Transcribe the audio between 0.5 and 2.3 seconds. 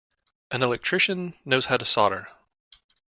electrician knows how to solder.